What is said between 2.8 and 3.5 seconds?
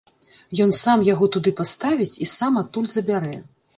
забярэ.